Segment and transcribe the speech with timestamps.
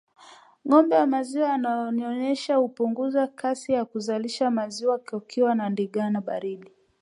[0.67, 6.71] Ngombe wa maziwa wanaonyonyesha hupunguza kasi ya kuzalisha maziwa wakiwa na ndigana baridi